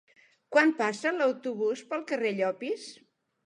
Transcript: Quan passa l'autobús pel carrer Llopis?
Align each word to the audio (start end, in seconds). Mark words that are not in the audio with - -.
Quan 0.55 0.71
passa 0.79 1.11
l'autobús 1.19 1.87
pel 1.93 2.05
carrer 2.13 2.35
Llopis? 2.41 2.91